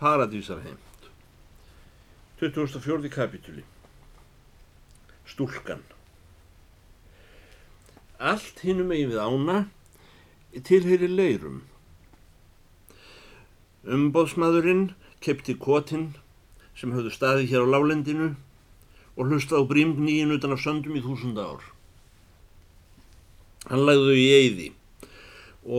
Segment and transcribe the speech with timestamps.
[0.00, 0.78] Paradísarheimt
[2.40, 3.10] 24.
[3.10, 3.64] kapitúli
[5.26, 5.82] Stúlkan
[8.16, 9.58] Allt hinnum eigin við ána
[10.70, 11.60] tilheyri leirum.
[13.84, 14.86] Umbóðsmaðurinn
[15.20, 16.14] kepti kotinn
[16.72, 18.32] sem höfðu staði hér á lálendinu
[19.20, 21.60] og hlusta á brímd nýjinn utan af söndum í þúsund ár.
[23.68, 24.74] Hann lagði þau í eyði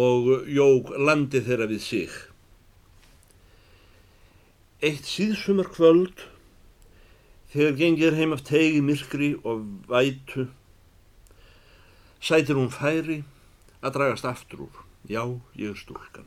[0.05, 2.21] og jóg landi þeirra við sig.
[4.81, 6.23] Eitt síðsumar kvöld,
[7.53, 10.47] þegar gengir heim af tegi myrkri og vætu,
[12.17, 13.19] sætir hún færi
[13.81, 14.79] að dragast aftur úr.
[15.05, 15.21] Já,
[15.53, 16.25] ég er stúlkan.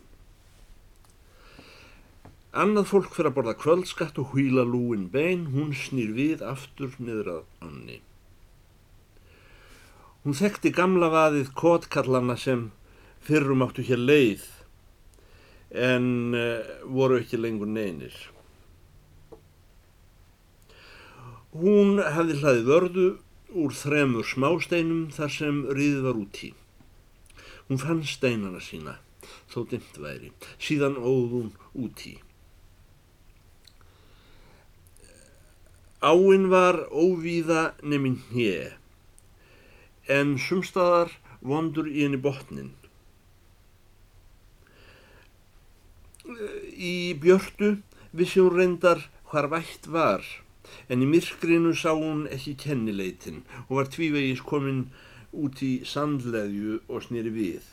[2.54, 7.30] Annað fólk fyrir að borða kvöldskatt og hvíla lúin bein, hún snýr við aftur niður
[7.32, 7.96] að anni.
[10.22, 12.68] Hún þekkti gamla vaðið kótkallana sem
[13.26, 14.46] fyrrum áttu hér leið
[15.74, 16.06] en
[16.38, 18.14] uh, voru ekki lengur neynir.
[21.54, 23.08] Hún hefði hlaðið vörðu
[23.54, 26.48] úr þremur smásteinum þar sem riðið var út í.
[27.68, 28.96] Hún fann steinana sína,
[29.52, 32.16] þó dimt væri, síðan óð hún út í.
[36.04, 38.74] Áinn var óvíða nefn hér,
[40.10, 42.74] en sumstaðar vondur í henni botnin.
[46.74, 47.76] Í björtu
[48.10, 50.26] vissi hún reyndar hvar vætt var,
[50.88, 54.86] en í myrkrinu sá hún ekki kennileitin og var tvívegis komin
[55.34, 57.64] út í sandleðju og snýri við.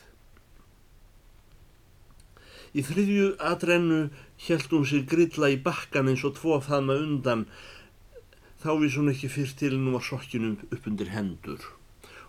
[2.72, 4.00] Í þriðju atrennu
[4.46, 7.44] held hún sér grilla í bakkan eins og tvo faðma undan,
[8.62, 11.66] þá viss hún ekki fyrst til nú að sokkjunum upp undir hendur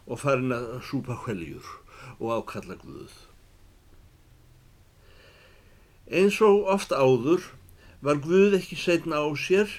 [0.04, 1.70] og farin að súpa hveljur
[2.20, 3.14] og ákalla guð.
[6.12, 7.46] Eins og ofta áður
[8.04, 9.72] var guð ekki setna á sér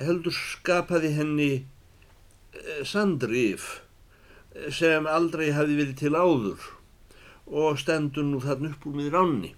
[0.00, 3.80] heldur skapaði henni eh, sandrif
[4.54, 6.68] eh, sem aldrei hafi verið til áður
[7.50, 9.54] og stendur nú þarna upp úr miður ánni.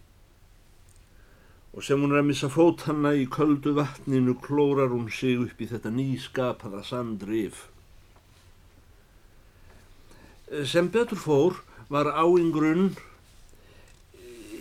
[1.73, 5.69] Og sem hún er að missa fótanna í köldu vatninu klórar hún sig upp í
[5.71, 7.69] þetta nýskapaða sandrif.
[10.51, 11.63] Eh, sem betur fór
[11.93, 12.93] var áingrunn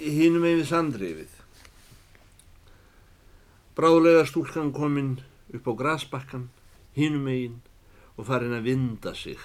[0.01, 1.33] hínum yfir sandrifið.
[3.77, 5.19] Bráðlega stúlkan kominn
[5.55, 6.49] upp á grasbakkan,
[6.95, 7.59] hinum eigin
[8.17, 9.39] og farin að vinda sig.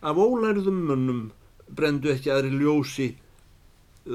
[0.00, 1.22] Af ólærðum mönnum
[1.68, 3.08] brendu ekki aðri ljósi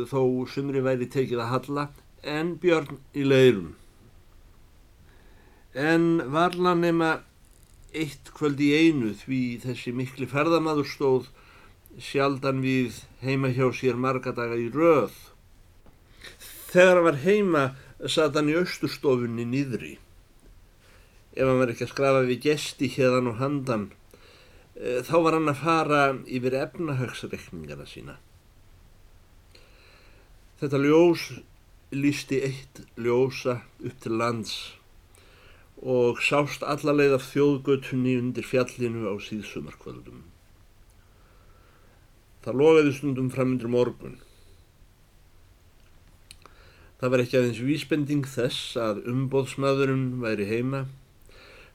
[0.10, 1.86] þó sumri væri tekið að halla
[2.26, 3.76] en björn í leirum.
[5.76, 7.12] En varla nema
[7.96, 11.30] eitt kvöld í einu því þessi mikli ferðamadur stóð
[12.02, 15.14] sjaldan við heima hjá sér margadaga í röð.
[16.72, 17.64] Þegar var heima
[18.04, 19.96] satt hann í austurstofunni nýðri.
[21.36, 23.90] Ef hann var ekki að skrafa við gesti hérðan og handan,
[24.76, 28.18] e, þá var hann að fara yfir efnahögsreikningana sína.
[30.60, 31.28] Þetta ljós
[31.96, 34.56] lísti eitt ljósa upp til lands
[35.84, 40.24] og sást allalegð af þjóðgötunni undir fjallinu á síðsumarkvöldum.
[42.46, 44.16] Það logaði stundum fram undir morgun.
[47.06, 50.80] Það var ekki aðeins vísbending þess að umbóðsmaðurinn væri heima,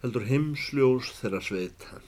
[0.03, 2.01] heldur heimsljós þeirra sveita.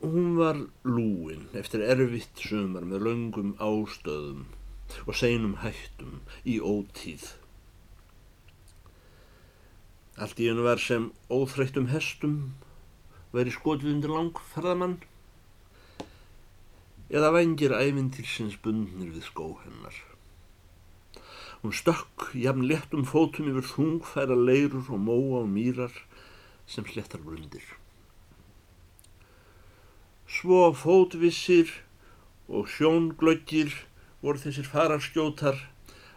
[0.00, 4.46] Hún var lúin eftir erfitt sumar með löngum ástöðum
[5.04, 7.34] og seinum hættum í ótíð.
[10.16, 12.40] Allt í hennu var sem óþreyttum hestum
[13.36, 15.02] væri skotið undir langferðamann
[17.10, 19.96] eða vengir ævintýrsins bundnir við skó hennar.
[21.60, 25.92] Hún stökk jafn léttum fótum yfir þungfæra leirur og móa og mýrar
[26.70, 27.66] sem slettar brundir.
[30.30, 31.74] Svo fótvissir
[32.48, 33.74] og sjónglöggir
[34.22, 35.58] voru þessir fararskjótar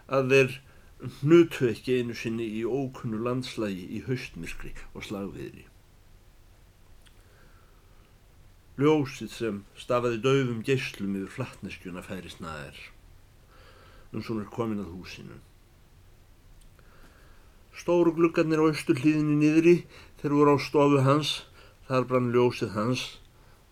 [0.08, 0.56] að þeir
[1.20, 5.66] hnutu ekki einu sinni í ókunnu landslægi í haustmyrkri og slagviðri.
[8.74, 12.78] Ljósið sem stafaði döfum geyslum yfir flattneskjuna færist naðir.
[14.10, 15.36] Um svo er komin að húsinu.
[17.78, 19.76] Stóru gluggarnir á austur hlýðinni niðri
[20.22, 21.36] þeir voru á stofu hans,
[21.86, 23.04] þar brann ljósið hans,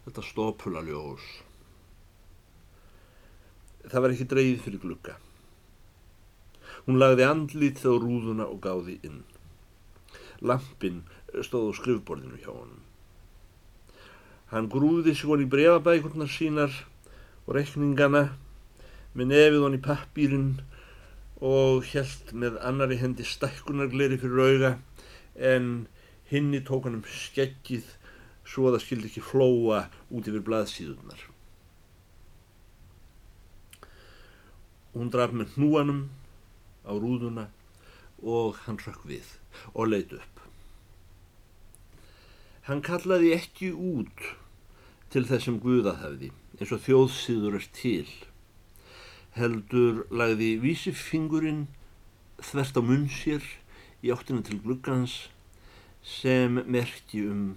[0.05, 1.25] þetta stópula ljós.
[3.89, 5.17] Það var ekki dreyð fyrir glugga.
[6.85, 9.23] Hún lagði andlít þá rúðuna og gáði inn.
[10.45, 11.01] Lampin
[11.41, 12.90] stóð á skrifborðinu hjá honum.
[14.51, 16.73] Hann grúði sig hon í brefabækurnar sínar
[17.45, 18.25] og rekningana
[19.15, 20.49] með nefið hon í pappýrin
[21.41, 24.71] og held með annari hendi stækkunargleri fyrir auga
[25.51, 25.71] en
[26.29, 27.87] hinni tók hann um skeggið
[28.43, 31.23] svo að það skildi ekki flóa út yfir blaðsíðunar.
[34.91, 36.03] Hún draf með hnúanum
[36.83, 37.47] á rúðuna
[38.19, 39.31] og hann rökk við
[39.71, 40.40] og leit upp.
[42.67, 44.25] Hann kallaði ekki út
[45.13, 46.29] til þessum guðahafði
[46.59, 48.09] eins og þjóðsýður er til.
[49.37, 51.63] Heldur lagði vísifingurinn
[52.41, 53.47] þvert á munn sér
[54.05, 55.15] í áttina til gluggans
[56.05, 57.47] sem merki um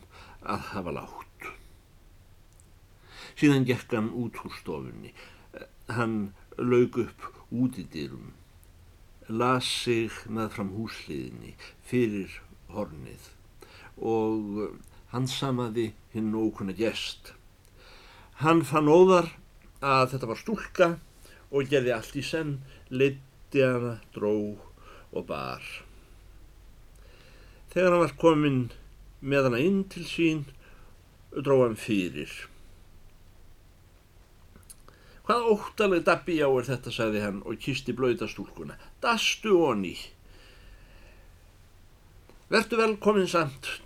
[0.40, 1.50] að hafa látt.
[3.36, 5.12] Síðan gekk hann út úr stofunni.
[5.92, 8.32] Hann laug upp út í dýrum
[9.28, 11.54] las sig með fram húsliðinni
[11.88, 12.40] fyrir
[12.74, 13.30] hornið
[13.96, 14.74] og
[15.14, 17.31] hann samaði hinn ókunna gest.
[18.43, 19.28] Hann fann óðar
[19.78, 20.88] að þetta var stúlka
[21.55, 22.56] og gerði allt í senn,
[22.90, 24.34] leiti hana, dró
[25.14, 25.62] og bar.
[27.70, 28.58] Þegar hann var komin
[29.22, 30.43] með hana inn til sín,
[31.31, 32.34] dró hann fyrir.
[35.25, 38.75] Hvað óttaleg dabbi á er þetta, sagði hann og kisti blöyta stúlkuna.
[39.00, 39.94] Dastu honni.
[42.50, 43.83] Vertu velkomin samt.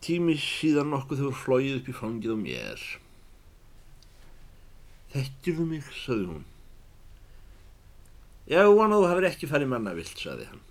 [0.00, 2.84] Tími síðan nokkuð þau flóið upp í fangið á mér.
[5.12, 6.44] Þekkirðu mig, sagði hún.
[8.50, 10.62] Já, hann að þú hafið ekki farið mannavilt, sagði hann.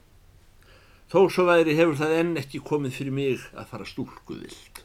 [1.10, 4.84] Þó svo væri hefur það enn ekki komið fyrir mig að fara stúlkuvilt.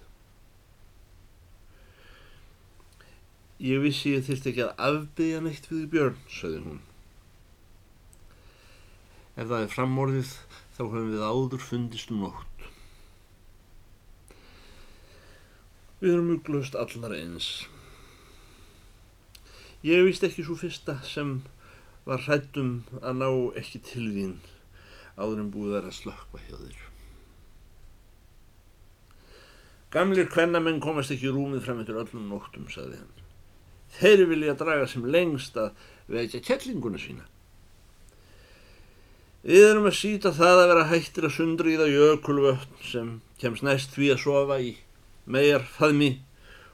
[3.64, 6.80] Ég vissi ég þurfti ekki að afbyggja neitt við Björn, sagði hún.
[9.34, 10.32] Ef það er framorðið
[10.76, 12.53] þá höfum við áður fundist um nótt.
[16.02, 17.50] Við erum uglust allar eins.
[19.84, 21.36] Ég vist ekki svo fyrsta sem
[22.08, 23.28] var hrættum að ná
[23.60, 24.34] ekki til þín
[25.14, 26.80] áður en búið að slökka hjá þér.
[29.94, 33.12] Gamlir kvennamenn komast ekki rúmið fram eftir öllum nóttum, sagði hann.
[33.94, 35.76] Þeir vilja draga sem lengst að
[36.10, 37.28] vekja kettlinguna sína.
[39.44, 44.10] Við erum að síta það að vera hættir að sundriða jökulvötn sem kemst næst því
[44.14, 44.72] að sofa í
[45.26, 46.10] megar faðmi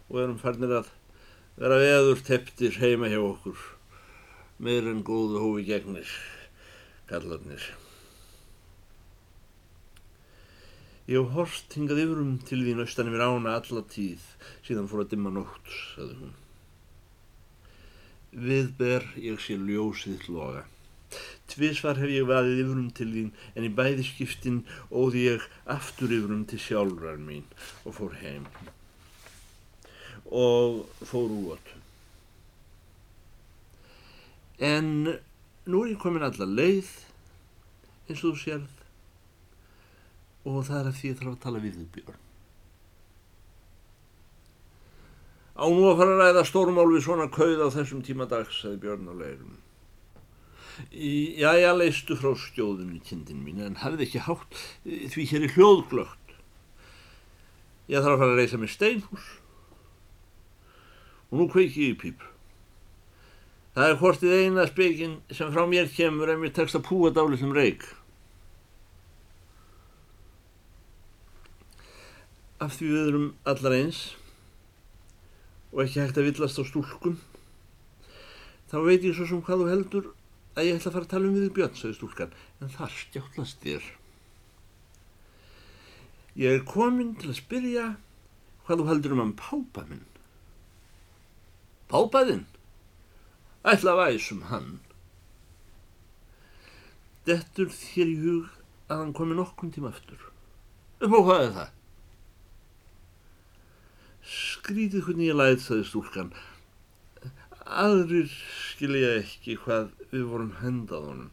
[0.09, 0.91] og erum farnir að
[1.61, 3.63] vera veður teptir heima hjá okkur
[4.61, 6.11] meir en góðu hófi gegnir
[7.11, 7.63] gallarnir.
[11.11, 14.29] Ég hef horst hingað yfirum til því naustan yfir ána alla tíð
[14.67, 16.37] síðan fór að dimma nótt, saði hún
[18.31, 20.63] viðber ég sé ljósið loga.
[21.51, 24.61] Tvísvar hef ég vaðið yfirum til þín en í bæði skiptin
[24.91, 27.47] óði ég aftur yfirum til sjálfrar mín
[27.85, 28.47] og fór heim
[30.31, 31.73] og fór út.
[34.61, 34.91] En
[35.67, 36.91] nú er ég komin alla leið
[38.11, 38.77] eins og þú sérð
[40.51, 42.21] og það er að því ég þarf að tala við þig Björn.
[45.61, 48.81] Á nú að fara að ræða stórmál við svona kauð á þessum tíma dags, sagði
[48.87, 49.59] Björn á leirum.
[50.91, 56.35] Jæja, leistu frá skjóðunni kindin mín, en hafði ekki hátt því hér er hljóðglögt.
[57.91, 59.31] Ég þarf að fara að reysa með steinhús.
[61.31, 62.27] Og nú kveiki ég í píp.
[63.75, 67.55] Það er hortið eina spekinn sem frá mér kemur en mér tekst að púa dálitum
[67.55, 67.85] reik.
[72.61, 74.01] Af því við erum allar eins
[75.71, 77.21] og ekki hægt að villast á stúlkum
[78.71, 80.09] þá veit ég svo sem hvað þú heldur
[80.57, 82.37] að ég ætla að fara að tala um við Björn, sagði stúlkan.
[82.61, 83.89] En þar stjálfast þér.
[86.41, 87.87] Ég er komin til að spyrja
[88.67, 90.07] hvað þú heldur um hann pápa minn.
[91.91, 92.47] Pápaðinn
[93.67, 94.71] ætla að væsum hann.
[97.27, 98.55] Dettur þér í hug
[98.91, 100.23] að hann komi nokkun tíma aftur.
[101.01, 101.77] Upp á hvað er það?
[104.31, 106.33] Skrítið hvernig ég læði það í stúlkan.
[107.71, 111.33] Aðrir skilja ekki hvað við vorum hendað honum.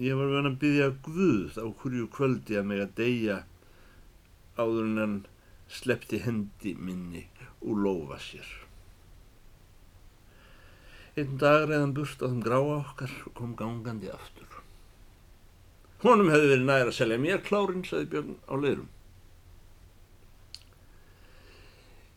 [0.00, 3.38] Ég var verið að byggja Guð á hverju kvöldi að mig að deyja
[4.56, 5.18] áður en hann
[5.72, 7.26] sleppti hendi minni
[7.60, 8.48] og lofa sér.
[11.12, 14.48] Einn dag reyðan burt á þeim gráa okkar og kom gangandi aftur.
[16.02, 18.88] Honum hefði verið næra að selja mér klárin, sagði Björn á leirum.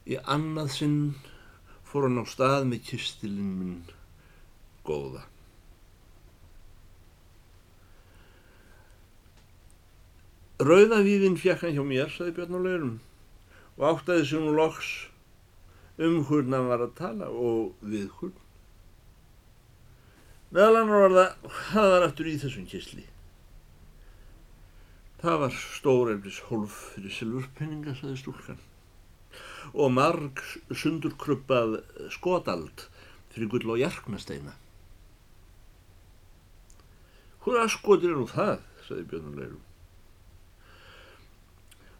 [0.10, 0.98] Í annað sinn
[1.86, 3.77] fór hann á stað með kistilinn minn
[4.88, 5.25] góða.
[10.56, 12.92] Rauðavíðin fjekk hann hjá mér, saði Björn á leirum,
[13.76, 14.92] og áttaði sér nú loks
[16.00, 18.38] um hvernig hann var að tala og við hvern.
[20.56, 23.04] Meðal annar var það, hvað var aftur í þessum kysli?
[25.20, 28.64] Það var stóreflis hólf fyrir silfurpenninga, saði stúlkan.
[29.76, 30.40] Og marg
[30.72, 31.82] sundurkruppað
[32.16, 32.88] skotald
[33.36, 34.56] fyrir gull og jarknasteina.
[37.44, 39.65] Hvað skotir er nú það, saði Björnuleirum.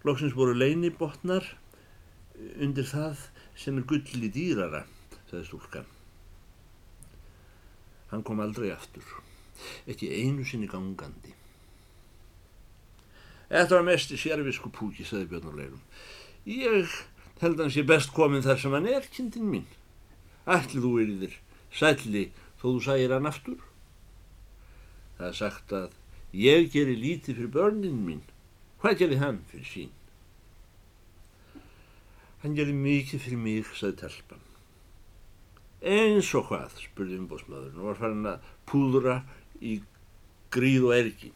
[0.06, 1.48] Lóksins voru leinibotnar
[2.62, 3.24] undir það
[3.58, 4.84] sem er gulli dýrara,
[5.32, 5.88] saði stúlkan.
[8.12, 9.06] Hann kom aldrei aftur,
[9.90, 11.34] ekki einu sinni gangandi.
[13.50, 15.82] Þetta var mest í sérvisku púki, saði Björnuleirum.
[16.46, 16.94] Ég
[17.42, 19.66] held að hann sé best komin þar sem hann er, kindin mín.
[20.46, 21.36] Ætli þú er í þér,
[21.74, 22.24] sætli
[22.60, 23.58] þó þú sægir hann aftur.
[25.18, 26.00] Það er sagt að
[26.36, 28.24] ég gerir lítið fyrir börnin mín.
[28.86, 29.94] Hvað gerir hann fyrir sín?
[32.44, 34.44] Hann gerir mikið fyrir mig, saði telpan.
[35.82, 39.16] Eins og hvað, spurði umbóðsmaðurinn og var farin að púðra
[39.58, 39.80] í
[40.54, 41.32] gríð og ergi.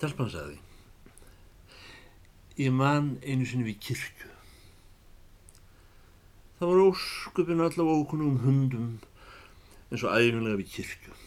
[0.00, 0.56] Telpan saði,
[2.64, 4.34] ég man einu sinni við kirkju.
[6.56, 8.92] Það var ósköpin allavega ókunnum hundum
[9.92, 11.24] eins og æfinlega við kirkju.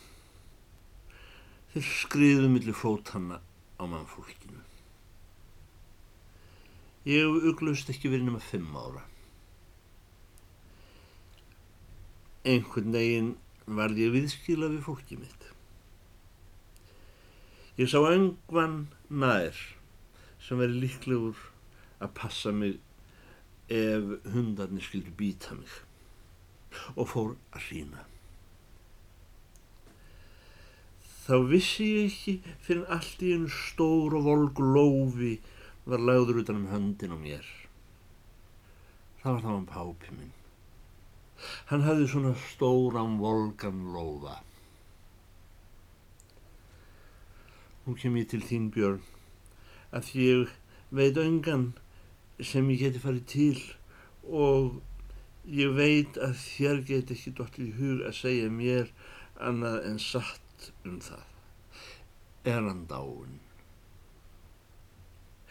[1.71, 3.37] Þeir skriðu millir fótanna
[3.79, 4.59] á mannfólkinu.
[7.07, 9.05] Ég hef uglust ekki verið nema fimm ára.
[12.43, 13.31] Einhvern veginn
[13.79, 15.47] varð ég viðskila við fólkið mitt.
[17.79, 19.55] Ég sá öngvan nær
[20.43, 21.39] sem veri líklegur
[22.03, 22.81] að passa mig
[23.71, 25.79] ef hundarnir skildu býta mig
[26.97, 28.10] og fór að sína.
[31.31, 35.37] Þá vissi ég ekki fyrir allt í einu stór og volg lófi
[35.87, 37.45] var lagður utan um höndin á mér.
[39.21, 40.33] Það var þá hann pápi minn.
[41.69, 44.35] Hann hafði svona stóran volgan lófa.
[47.85, 48.99] Nú kem ég til þín Björn
[49.95, 50.51] að ég
[50.91, 51.67] veit öngan
[52.43, 53.63] sem ég geti farið til
[54.27, 54.81] og
[55.47, 58.91] ég veit að þér geti ekki dottir í hug að segja mér
[59.39, 60.50] annað en satt
[60.85, 61.23] um það.
[62.51, 63.39] Er hann dáin?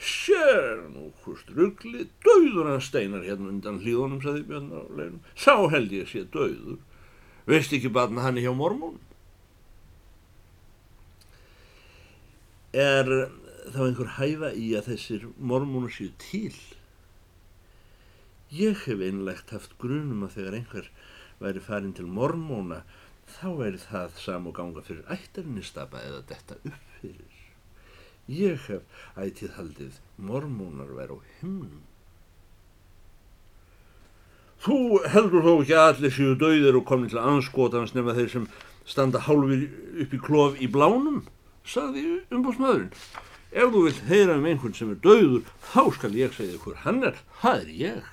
[0.00, 5.20] Sér nú hvort ruggli, dauður hann steinar hérna undan hlíðunum, saði Björn á leginum.
[5.36, 6.80] Sá held ég að sé dauður.
[7.50, 8.96] Veist ekki barna hann hjá mormón?
[12.72, 13.08] Er
[13.74, 16.54] þá einhver hæfa í að þessir mormónu séu til?
[18.54, 20.90] Ég hef einlegt haft grunum að þegar einhver
[21.42, 22.80] væri farin til mormóna
[23.36, 27.36] þá væri það sam og ganga fyrir ættarnistapa eða detta upp fyrir.
[28.30, 31.80] Ég hef ætið haldið mormónar væri á himnum.
[34.60, 34.76] Þú
[35.08, 38.46] heldur þó ekki að allir séu dauðir og komin til anskotans nema þeir sem
[38.84, 39.64] standa hálfur
[40.04, 41.22] upp í klof í blánum,
[41.64, 42.92] sagði umbúrsmaðurinn.
[43.50, 47.00] Ef þú vilt heyra um einhvern sem er dauður, þá skal ég segja hver hann
[47.08, 47.16] er.
[47.40, 48.10] Það er ég.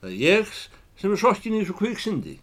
[0.00, 0.54] Það er ég
[1.00, 2.38] sem er sokkin í þessu kviksindi.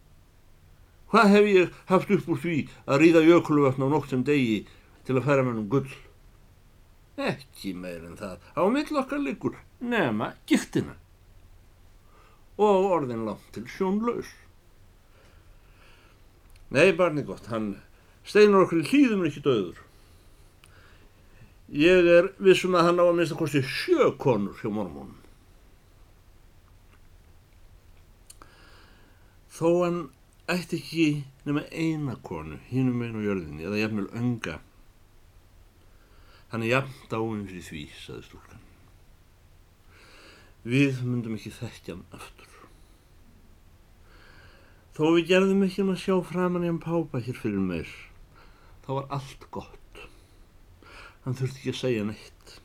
[1.11, 4.65] Hvað hef ég haft upp úr því að ríða jökulvötn á nótt sem degi
[5.07, 5.93] til að færa mér um gull?
[7.17, 8.41] Ekki meir en það.
[8.53, 10.97] Á mill okkar liggur nema giftina.
[12.57, 14.29] Og orðin langt til sjónlaus.
[16.73, 17.77] Nei, barni gott, hann
[18.27, 19.79] steinar okkur í hlýðum ekki döður.
[21.71, 25.15] Ég er vissum að hann á að minnst að kosti sjö konur hjá mormónum.
[29.57, 30.01] Þó hann
[30.48, 31.08] ætti ekki
[31.48, 34.60] nema eina konu, hínum einu jörðinni, eða jafnvel önga.
[36.51, 38.63] Hann er jafn dáin fyrir því, saði stúlkan.
[40.68, 42.54] Við myndum ekki þekkja hann aftur.
[44.98, 47.92] Þó við gerðum ekki um að sjá framann í hann pápa hér fyrir meir.
[48.88, 50.01] Þá var allt gott.
[51.25, 52.56] Hann þurfti ekki að segja neitt.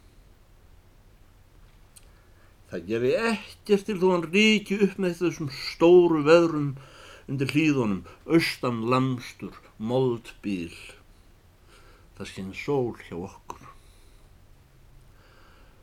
[2.71, 6.71] Það gerði ekkert til þó hann ríki upp með þessum stóru veðrum
[7.31, 10.75] undir hlýðunum, austan lamstur, moldbíl.
[12.17, 13.69] Það skinn sól hjá okkur.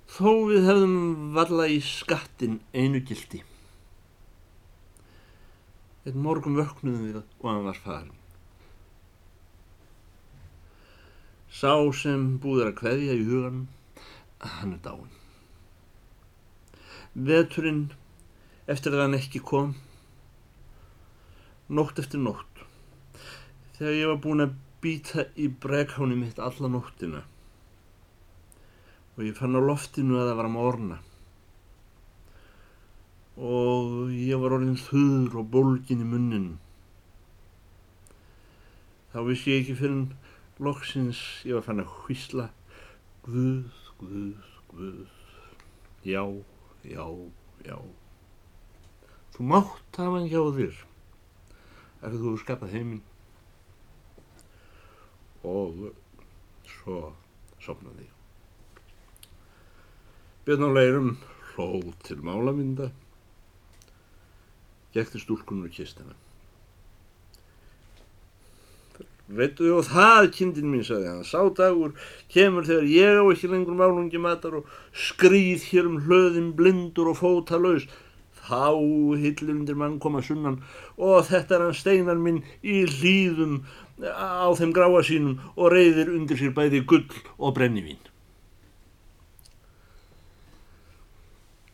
[0.09, 0.95] Þó við hefðum
[1.35, 3.43] valla í skattin einu gildi.
[6.07, 8.15] Einn morgum vöknuðum við og hann var farin.
[11.49, 13.61] Sá sem búður að kveðja í hugan,
[14.39, 15.13] hann er dáin.
[17.13, 17.87] Veturinn,
[18.69, 19.73] eftir að hann ekki kom,
[21.69, 22.63] nótt eftir nótt,
[23.77, 27.25] þegar ég var búin að býta í bregháni mitt alla nóttina.
[29.17, 30.99] Og ég fann á loftinu að það var morna
[33.39, 36.49] og ég var orðin þurr og bólgin í munnin.
[39.13, 40.01] Þá vissi ég ekki fyrir
[40.59, 42.49] loksins ég var fann að hvísla
[43.23, 45.15] Guð, Guð, Guð,
[46.03, 46.23] já,
[46.83, 47.05] já,
[47.63, 47.77] já.
[49.35, 50.83] Þú mátt hafa hann hjá þér
[52.01, 53.03] ef þú hefur skapað heiminn.
[55.47, 55.89] Og
[56.67, 57.01] svo
[57.63, 58.07] sopnaði.
[60.47, 61.13] Björn á leirum
[61.53, 61.69] hló
[62.07, 62.89] til málamynda
[64.93, 66.17] gekti stúlkunur og kist hennar.
[69.29, 71.91] Veitu og það, kindin mín, sagði hann, sá dagur
[72.33, 77.19] kemur þegar ég á ekki lengur málungi matar og skrýð hér um hlöðin blindur og
[77.19, 77.85] fóta laus.
[78.49, 78.81] Þá
[79.21, 80.59] hillir undir mann koma sunnan
[80.97, 83.59] og þetta er hann steinar minn í hlýðum
[84.01, 87.05] á þeim gráa sínum og reyðir undir sér bæði gull
[87.37, 88.01] og brennivín.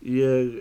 [0.06, 0.60] Ég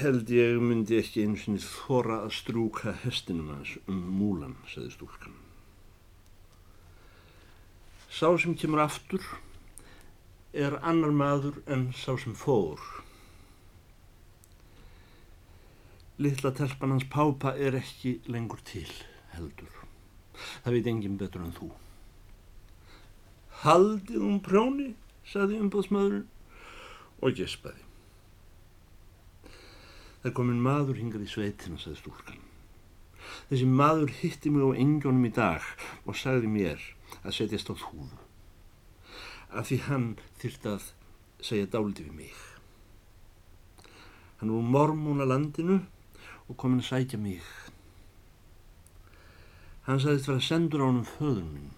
[0.00, 5.34] held ég myndi ekki eins og þóra að strúka hestinum hans um múlan, segði stúlkan.
[8.08, 9.24] Sá sem kemur aftur
[10.56, 12.80] er annar maður en sá sem fór.
[16.18, 18.88] Littla telpan hans pápa er ekki lengur til,
[19.34, 19.72] heldur.
[20.64, 21.66] Það veit engin betur en þú.
[23.60, 24.94] Haldið um prjóni,
[25.28, 26.24] sagði umbúðsmaðurinn
[27.20, 27.82] og gespaði.
[30.22, 32.40] Það er komin maður hingað í sveitina, sagði stúlkan.
[33.50, 35.66] Þessi maður hitti mig á engjónum í dag
[36.08, 36.86] og sagði mér
[37.22, 38.22] að setjast á þúðu.
[39.52, 40.08] Af því hann
[40.40, 40.88] þyrst að
[41.44, 42.40] segja dáliti við mig.
[44.40, 45.78] Hann voru mormún að landinu
[46.46, 47.42] og komin að sækja mig.
[49.86, 51.74] Hann sagðist vera sendur á hann um föður minn.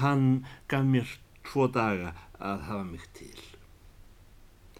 [0.00, 0.26] Hann
[0.68, 3.40] gaf mér tvo daga að hafa mig til.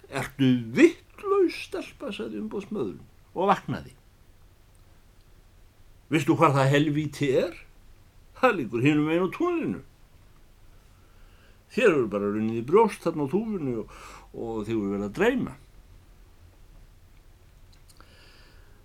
[0.09, 1.03] Ertu vitt?
[1.23, 3.95] vitlaus stelpa, sagði umbóðsmöðurinn og vaknaði.
[6.13, 7.57] Vistu hvað það helvíti er?
[8.41, 9.83] Það líkur hinum einu tóninu.
[11.73, 13.93] Þér eru bara runnið í brjóst þarna á túfinu og,
[14.35, 15.55] og þið eru vel að dreyma.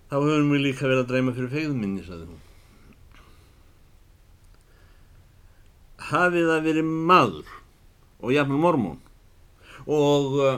[0.08, 2.44] Þá höfum við líka vel að dreyma fyrir fegðum minni, sagði hún.
[6.08, 7.50] Hafið það verið maður
[8.22, 9.02] og jafnvel mormón.
[9.88, 10.56] Og uh,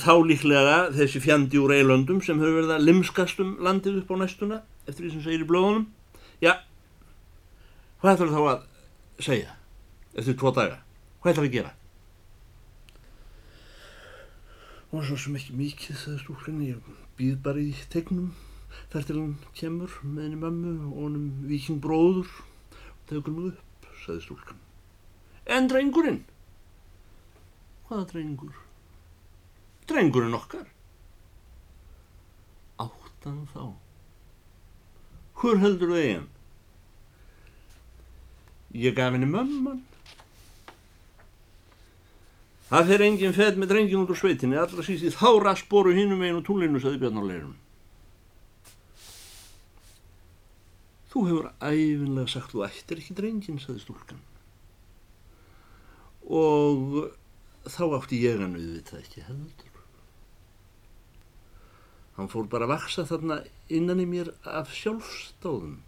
[0.00, 4.16] þá líklega þessi fjandi úr eilöndum sem hefur verið að limskast um landið upp á
[4.22, 5.86] næstuna eftir því sem segir í blóðunum
[6.42, 6.52] já,
[8.00, 9.54] hvað ætlar þá að segja
[10.16, 10.80] eftir tvo daga?
[11.20, 11.72] Hvað ætlar að gera?
[14.94, 18.30] Og svo sem ekki mikið það stúlkan ég býð bara í tegnum
[18.92, 24.22] þar til hann kemur með henni mammu og honum vikingbróður og tegur mig upp, saði
[24.26, 24.62] stúlkan
[25.56, 26.22] en drengurinn
[27.86, 28.54] hvaða drengur
[29.86, 30.66] drengurinn okkar.
[32.82, 33.74] Áttan þá.
[35.36, 36.24] Hvor heldur þau eigin?
[38.76, 39.84] Ég gaf henni mömman.
[42.66, 46.24] Það fer enginn fedd með drengin út á sveitinni, allra síst í þá raspóru hinnum
[46.26, 47.54] einu túlinu, saði Bjarnarleirum.
[51.16, 54.18] Þú hefur æfinlega sagt þú ættir ekki drengin, saði stúlkan.
[56.28, 57.06] Og
[57.64, 59.78] þá átti ég hann auðvitað ekki heldur.
[62.18, 63.38] Hann fór bara að vaksa þarna
[63.72, 65.78] innan í mér af sjálfstáðum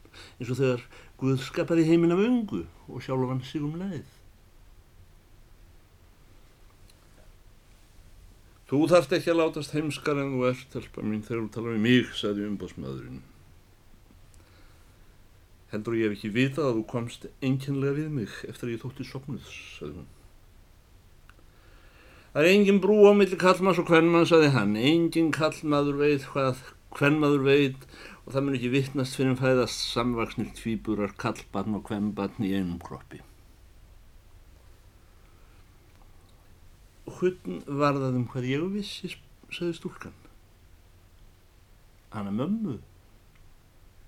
[0.41, 0.89] eins og þegar
[1.21, 4.09] Guð skapaði heiminn af öngu og sjálfan sig um leið.
[8.73, 11.85] Þú þarft ekki að látast heimskar en þú ert, telpa mín, þegar þú tala um
[11.85, 13.27] mig, sagði umbásmaðurinn.
[15.73, 19.05] Heldur ég hef ekki vitað að þú komst enginlega við mig eftir að ég þótti
[19.05, 20.09] sopnuð, sagði hún.
[22.33, 24.77] Það er engin brú á milli kallmanns og hvernmann, saði hann.
[24.77, 26.63] Engin kallmaður veit hvað
[26.97, 27.89] hvernmaður veit
[28.25, 32.81] og það mun ekki vittnast fyrir að fæðast samvaksnir tvíburar kallbarn og hvernbarn í einum
[32.85, 33.21] kroppi.
[37.09, 39.13] Hvern var það um hvað ég vissi,
[39.53, 40.17] saði stúlkan.
[42.13, 42.79] Hanna mömmu?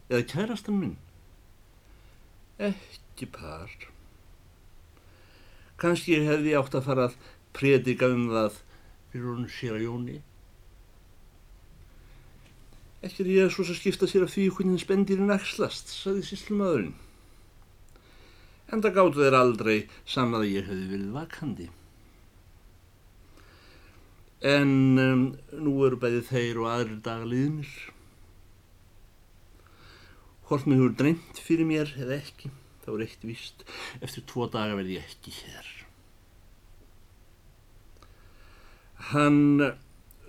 [0.08, 0.98] Eða kærastan minn?
[2.60, 3.70] Ekki par.
[5.80, 7.14] Kanski hefði ég átt að fara að
[7.56, 8.58] predika um það
[9.12, 10.16] fyrir hún sér að Jóni.
[13.00, 16.98] Ekki er ég svo að skipta sér af því hvernig spendirinn axlast, saði síslumadurinn.
[18.70, 21.70] En það gáttu þeir aldrei saman að ég hefði verið vakandi.
[24.50, 25.24] En um,
[25.64, 27.72] nú eru bæði þeir og aðrir dagaliðnir.
[30.50, 32.48] Hvort mér hefur dreymt fyrir mér eða ekki,
[32.82, 33.60] þá er eitt vist.
[34.02, 35.68] Eftir tvo daga verði ég ekki hér.
[39.12, 39.62] Hann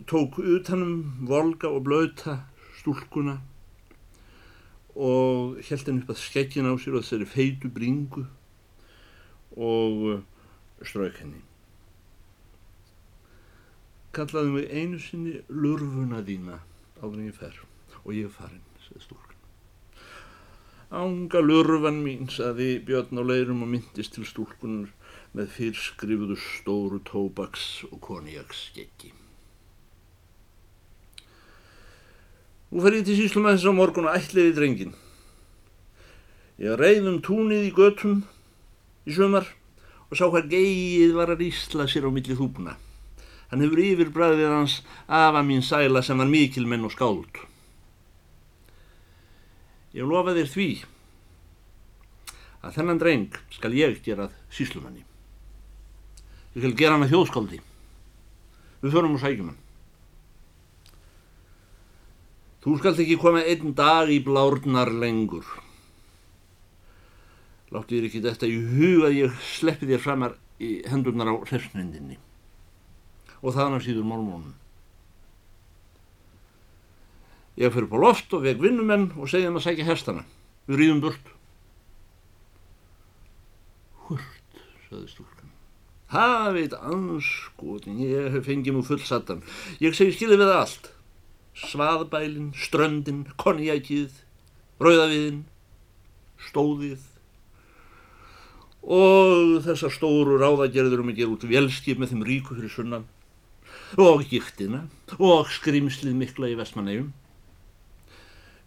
[0.05, 2.35] tók utanum volga og blöta
[2.77, 3.39] stúlkuna
[4.93, 8.27] og held henni upp að skeggin á sér og þessari feitu bringu
[9.57, 10.21] og
[10.85, 11.41] strauk henni.
[14.13, 16.61] Kallaði mig einu sinni lurfuna þína
[17.01, 17.61] áður en ég fer
[18.03, 19.30] og ég er farin, segði stúlkan.
[20.91, 24.89] Ánga lurfan mín, saði Björn á leirum og myndist til stúlkunar
[25.31, 29.13] með fyrrskrifuðu stóru tóbaks og konjaksskeggi.
[32.71, 34.91] Nú fer ég til síslum aðeins á morgun og ætliði drengin.
[36.59, 38.25] Ég reyðum túnið í götum
[39.07, 39.47] í sömar
[40.09, 42.75] og sá hvað geið var að ísla sér á milli þúpuna.
[43.47, 47.31] Hann hefur yfir bræðið hans afa mín sæla sem var mikil menn og skáld.
[49.91, 50.67] Ég lofa þér því
[52.61, 55.03] að þennan dreng skal ég gerað síslumanni.
[56.53, 57.59] Ég skal gera hann að þjóðskáldi.
[58.81, 59.59] Við förum og sækjum hann.
[62.61, 65.47] Þú skalt ekki koma einn dag í blárnar lengur.
[67.73, 72.19] Láttu þér ekki þetta í hug að ég sleppi þér framar í hendurnar á hrersnendinni.
[73.41, 74.60] Og hann síður málmónum.
[77.59, 80.23] Ég fyrir på loft og veg vinnumenn og segja þeim að sækja hestana.
[80.69, 81.31] Við rýðum burt.
[84.07, 85.51] Hurt, saði stúlkan.
[86.11, 89.43] Hafið anskotin, ég hef fengið mú fullsattan.
[89.83, 90.91] Ég segi skilið við allt.
[91.61, 94.15] Svaðbælin, ströndin, konjakið,
[94.79, 95.43] rauðaviðin,
[96.49, 97.07] stóðið
[98.81, 103.03] og þessar stóru ráðagerður um að gera út velskip með þeim ríku fyrir sunnan
[104.01, 104.87] og gíktina
[105.19, 107.11] og skrimslið mikla í vestmannegjum.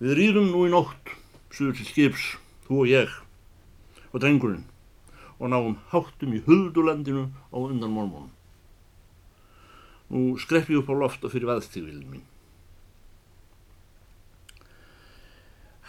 [0.02, 1.12] Við rýðum nú í nótt,
[1.54, 2.24] suður til skips,
[2.66, 3.18] þú og ég
[4.14, 4.64] og drengurinn
[5.38, 8.30] og náum háttum í huldulandinu á undan mormónum.
[10.10, 12.24] Nú skrepp ég upp á loft og fyrir vaðstífilin mín.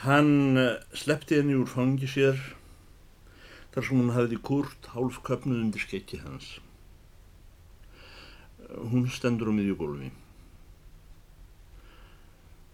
[0.06, 2.38] Hann eh, sleppti henni úr fangi sér
[3.74, 6.58] þar sem hún hafði kurt hálf köpnuð undir skekki hans.
[8.91, 10.12] Hún stendur á miðjugólfi.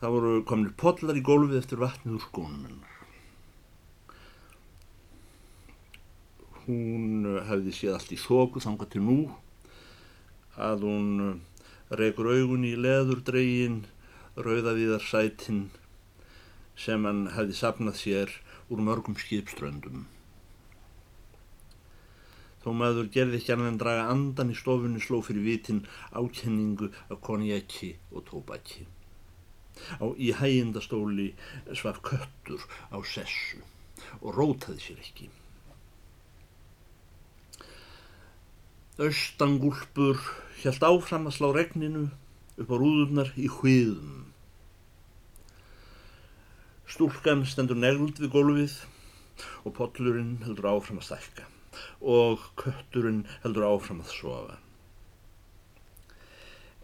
[0.01, 2.93] Það voru komnir podlar í gólfið eftir vatnið úr skónum hennar.
[6.63, 9.17] Hún hefði séð allt í þóku þanga til nú
[10.57, 11.11] að hún
[11.93, 13.83] reykur augun í leðurdregin,
[14.41, 15.59] rauðavíðar sætin
[16.73, 18.33] sem hann hefði sapnað sér
[18.73, 20.07] úr mörgum skipströndum.
[22.65, 27.21] Þó maður gerði ekki annað en draga andan í stofunni sló fyrir vitin ákenningu af
[27.29, 28.87] konjaki og tóbaki.
[30.01, 31.31] Á í hægindastóli
[31.73, 32.63] svaf köttur
[32.93, 33.61] á sessu
[34.21, 35.29] og rótaði sér ekki.
[39.01, 40.19] Östangúlpur
[40.61, 42.07] hjælt áfram að slá regninu
[42.61, 44.27] upp á rúðurnar í hviðum.
[46.91, 48.75] Stúlkan stendur negld við gólfið
[49.65, 51.47] og pollurinn heldur áfram að stækka
[52.13, 54.57] og kötturinn heldur áfram að sofa.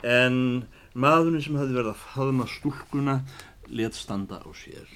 [0.06, 3.18] En Maðurinn sem hefði verið að faðma stúlkuna
[3.70, 4.88] let standa á sér.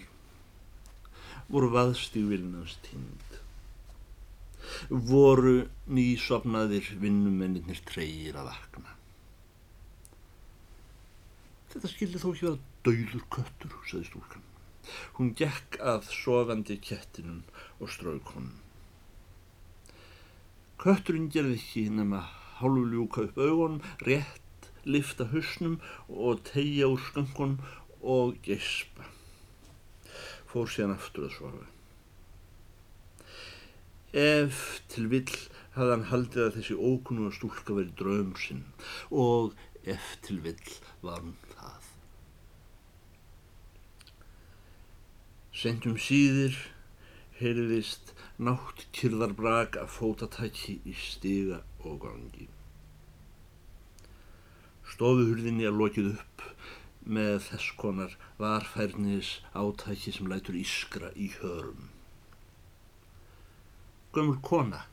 [1.51, 3.37] Voru vaðstígvillinans tínd.
[4.89, 8.95] Voru nýsopnaðir vinnumennir treyir að vakna.
[11.71, 14.47] Þetta skildi þó ekki vera dauður köttur, sagði stúlkan.
[15.15, 17.43] Hún gekk að sofandi kettinum
[17.77, 18.57] og strauk honum.
[20.81, 22.25] Kötturinn gerði ekki nema
[22.57, 24.40] hálfu ljúka upp augunum, rétt
[24.85, 27.59] lifta husnum og tegja úr sköngun
[28.01, 29.05] og gespa.
[30.49, 31.67] Fór síðan aftur að sofa.
[34.11, 35.37] Ef til vill
[35.75, 38.65] hafði hann haldið að þessi ókunnu að stúlka verið draum sinn
[39.23, 39.53] og
[39.87, 40.73] ef til vill
[41.05, 41.87] var hann það.
[45.61, 46.57] Sendum síðir
[47.39, 52.49] heyrðist nátt kyrðarbrak af fótatæki í stiga og gangi.
[55.01, 56.41] Stofuhurðinni er lokið upp
[57.09, 61.87] með þess konar varfærnis átæki sem lætur ískra í hörum.
[64.13, 64.83] Gömur kona,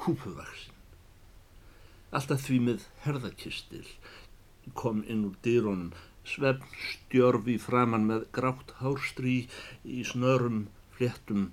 [0.00, 0.72] kúpuvaksin,
[2.08, 3.84] alltaf því með herðakistil,
[4.80, 5.92] kom inn úr dýrónum,
[6.24, 9.34] svefn stjörfi framann með grátt hárstrí
[9.84, 11.50] í snörum fléttum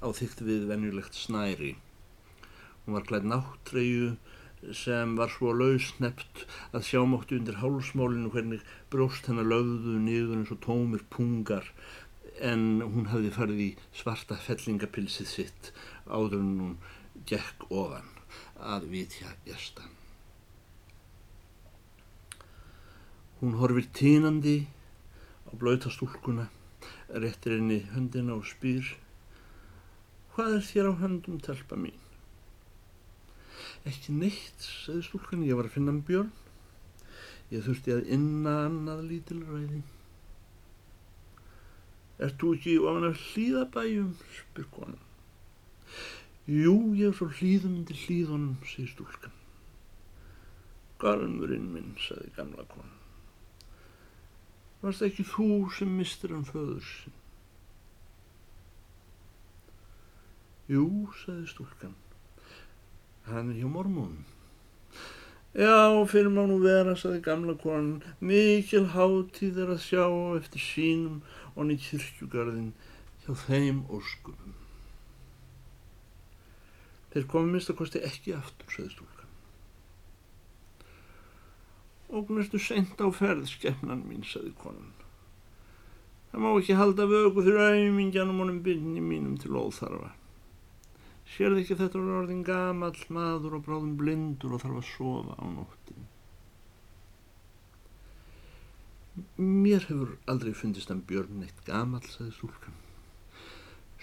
[0.00, 1.74] á þygt við venjulegt snæri.
[2.86, 4.14] Hún var klæð náttreyju
[4.74, 10.62] sem var svo lausnept að sjámáttu undir hálsmálinu hvernig bróst hennar lögðu niður eins og
[10.64, 11.70] tómir pungar
[12.50, 15.72] en hún hafði farið í svarta fellingapilsið sitt
[16.06, 16.74] áður en hún
[17.28, 18.10] gekk ofan
[18.60, 19.92] að vitja gestan.
[23.40, 24.76] Hún horfir tínandi á
[25.52, 26.48] og blöyta stúlkuna,
[27.08, 28.96] réttir henni höndina og spýr.
[30.34, 32.05] Hvað er þér á höndum, telpa mín?
[33.86, 36.32] Ekki neitt, sagði stúlkan, ég var að finna um björn.
[37.52, 39.82] Ég þurfti að inna annað lítilræði.
[42.18, 45.02] Er þú ekki ofan að hlýðabæjum, spyr konan.
[46.50, 49.34] Jú, ég er svo hlýðum undir hlýðunum, segir stúlkan.
[51.02, 52.96] Garmurinn minn, sagði gamla konan.
[54.82, 57.14] Varst ekki þú sem mistur hann föður sinn?
[60.70, 60.88] Jú,
[61.22, 61.94] sagði stúlkan.
[63.26, 64.24] Hann er hjá mormónum.
[65.56, 70.04] Já, fyrir má nú vera, saði gamla konan, mikil hátíð er að sjá
[70.36, 71.22] eftir sínum
[71.54, 72.68] og niður kyrkjugarðin
[73.24, 74.52] hjá þeim óskunum.
[77.14, 79.32] Þeir komið minnst að kosti ekki aftur, saði stúlkan.
[82.12, 84.92] Og næstu sent á ferð, skefnan mín, saði konan.
[86.30, 90.12] Það má ekki halda vögu fyrir auðmingjanum honum byrni mínum til óþarfa.
[91.34, 95.44] Sérði ekki þetta var orðin gamall maður og bráðum blindur og þarf að sofa á
[95.50, 96.06] nóttin.
[99.40, 102.76] Mér hefur aldrei fundist hann Björn eitt gamall, sagði stúlkan.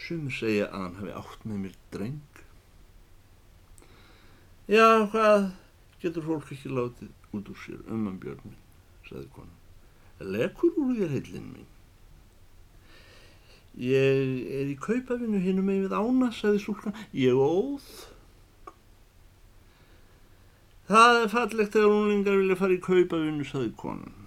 [0.03, 2.39] Sumur segja að hann hafi átt með mér dreng.
[4.67, 5.51] Já, hvað
[6.01, 8.57] getur fólk ekki látið út úr sér um hann Björnin,
[9.07, 9.59] sagði konan.
[10.33, 11.69] Lekur úr þér heilin mín.
[13.73, 16.97] Ég er í kaupafinu hinnum með við ána, sagði stúlkan.
[17.17, 17.87] Ég óð.
[20.89, 24.19] Það er fallegt þegar unlingar vilja fara í kaupafinu, sagði konan.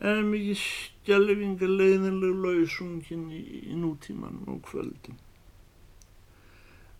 [0.00, 5.20] En mikið skjálfinga leiðinlega lausungin í, í nútímanum og kvöldin.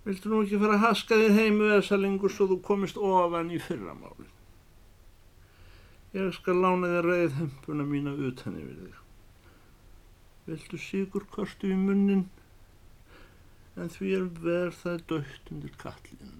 [0.07, 3.59] Viltu nú ekki fara að haska þér heimu þessa lengur svo þú komist ofan í
[3.59, 4.29] fyrramáli?
[6.17, 9.06] Ég skal lána þér reið hempuna mína utan yfir þig.
[10.47, 12.27] Viltu sigur kostu í munnin
[13.77, 16.37] en því er verð það dögt undir kallin.